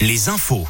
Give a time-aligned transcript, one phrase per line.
[0.00, 0.66] les infos.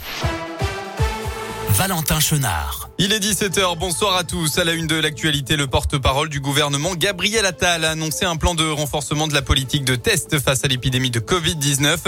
[1.79, 2.91] Valentin Chenard.
[2.99, 4.59] Il est 17h, bonsoir à tous.
[4.59, 8.57] À la une de l'actualité, le porte-parole du gouvernement, Gabriel Attal, a annoncé un plan
[8.57, 11.99] de renforcement de la politique de test face à l'épidémie de Covid-19.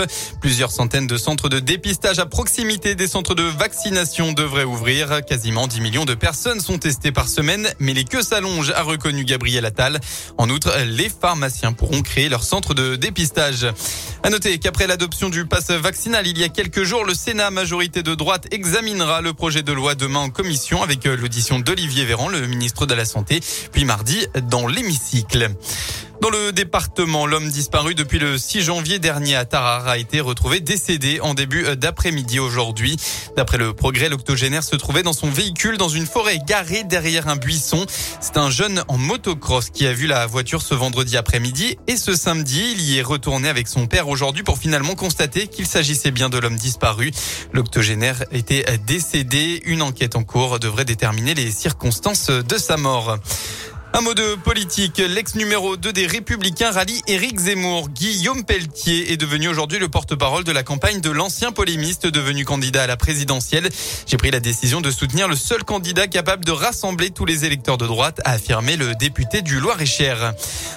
[0.41, 5.25] Plusieurs centaines de centres de dépistage à proximité des centres de vaccination devraient ouvrir.
[5.25, 9.25] Quasiment 10 millions de personnes sont testées par semaine, mais les queues s'allongent, a reconnu
[9.25, 10.01] Gabriel Attal.
[10.37, 13.69] En outre, les pharmaciens pourront créer leur centre de dépistage.
[14.25, 18.03] À noter qu'après l'adoption du pass vaccinal il y a quelques jours, le Sénat, majorité
[18.03, 22.29] de droite, examinera le projet de loi demain en commission avec euh, l'audition d'Olivier Véran,
[22.29, 23.41] le ministre de la Santé,
[23.73, 25.51] puis mardi dans l'hémicycle.
[26.21, 30.61] Dans le département, l'homme disparu depuis le 6 janvier dernier à Tarare a été retrouvé
[30.61, 32.99] décédé en début d'après-midi aujourd'hui.
[33.39, 37.37] D'après le progrès, l'octogénaire se trouvait dans son véhicule dans une forêt garée derrière un
[37.37, 37.87] buisson.
[38.21, 42.15] C'est un jeune en motocross qui a vu la voiture ce vendredi après-midi et ce
[42.15, 46.29] samedi, il y est retourné avec son père aujourd'hui pour finalement constater qu'il s'agissait bien
[46.29, 47.13] de l'homme disparu.
[47.55, 49.63] L'octogénaire était décédé.
[49.65, 53.19] Une enquête en cours devrait déterminer les circonstances de sa mort.
[53.93, 54.99] Un mot de politique.
[54.99, 57.89] L'ex numéro 2 des Républicains rallie Éric Zemmour.
[57.89, 62.85] Guillaume Pelletier est devenu aujourd'hui le porte-parole de la campagne de l'ancien polémiste devenu candidat
[62.85, 63.69] à la présidentielle.
[64.07, 67.79] J'ai pris la décision de soutenir le seul candidat capable de rassembler tous les électeurs
[67.79, 70.35] de droite, a affirmé le député du Loir-et-Cher.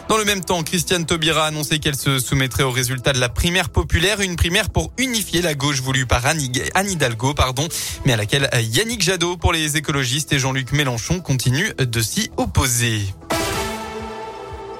[0.09, 3.30] Dans le même temps, Christiane Taubira a annoncé qu'elle se soumettrait au résultat de la
[3.30, 7.67] primaire populaire, une primaire pour unifier la gauche voulue par Anne Hidalgo, pardon,
[8.06, 13.03] mais à laquelle Yannick Jadot pour les écologistes et Jean-Luc Mélenchon continuent de s'y opposer.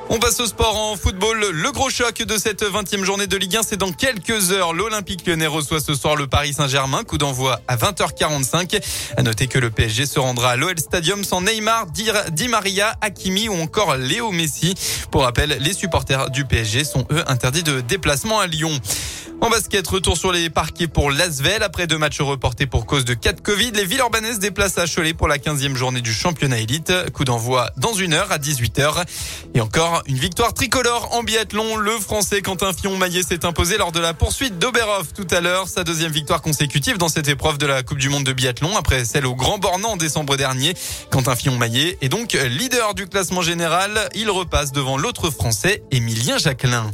[0.09, 1.39] On passe au sport en football.
[1.51, 4.73] Le gros choc de cette 20e journée de Ligue 1, c'est dans quelques heures.
[4.73, 7.03] L'Olympique lyonnais reçoit ce soir le Paris Saint-Germain.
[7.03, 8.81] Coup d'envoi à 20h45.
[9.17, 13.49] À noter que le PSG se rendra à l'OL Stadium sans Neymar, Di Maria, Hakimi
[13.49, 14.75] ou encore Léo Messi.
[15.09, 18.79] Pour rappel, les supporters du PSG sont eux interdits de déplacement à Lyon.
[19.43, 21.63] En basket, retour sur les parquets pour Lasvel.
[21.63, 25.13] Après deux matchs reportés pour cause de 4 Covid, les villes urbanaises déplacent à Cholet
[25.13, 26.93] pour la 15e journée du championnat élite.
[27.11, 29.03] Coup d'envoi dans une heure à 18h.
[29.53, 29.59] Et
[30.06, 31.78] une victoire tricolore en biathlon.
[31.78, 35.68] Le français Quentin Fillon-Maillet s'est imposé lors de la poursuite d'Oberhof tout à l'heure.
[35.68, 39.06] Sa deuxième victoire consécutive dans cette épreuve de la Coupe du Monde de biathlon après
[39.06, 40.74] celle au Grand Bornand en décembre dernier.
[41.09, 44.09] Quentin Fillon-Maillet est donc leader du classement général.
[44.16, 46.91] Il repasse devant l'autre français, Émilien Jacquelin.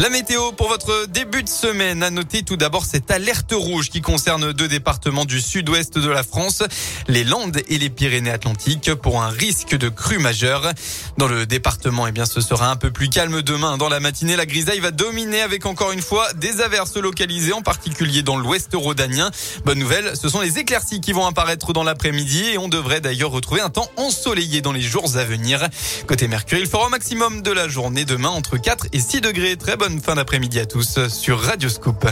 [0.00, 2.04] La météo pour votre début de semaine.
[2.04, 6.22] À noter tout d'abord cette alerte rouge qui concerne deux départements du sud-ouest de la
[6.22, 6.62] France,
[7.08, 10.70] les Landes et les Pyrénées-Atlantiques, pour un risque de crue majeure.
[11.16, 13.76] Dans le département, eh bien, ce sera un peu plus calme demain.
[13.76, 17.62] Dans la matinée, la grisaille va dominer avec encore une fois des averses localisées, en
[17.62, 19.32] particulier dans l'ouest rhodanien.
[19.64, 23.32] Bonne nouvelle, ce sont les éclaircies qui vont apparaître dans l'après-midi et on devrait d'ailleurs
[23.32, 25.68] retrouver un temps ensoleillé dans les jours à venir.
[26.06, 29.56] Côté Mercure, il fera au maximum de la journée demain entre 4 et 6 degrés.
[29.56, 32.06] Très bonne fin d'après-midi à tous sur Radio Scoop.